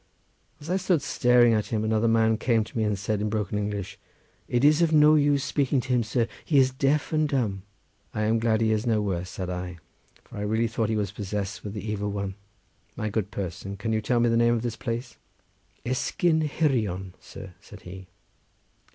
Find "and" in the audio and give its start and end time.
2.83-2.97, 7.13-7.29